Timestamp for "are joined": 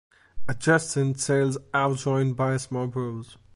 1.75-2.35